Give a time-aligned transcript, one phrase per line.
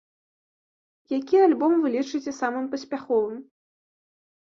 [1.17, 3.41] Які альбом вы лічыце самым паспяховым?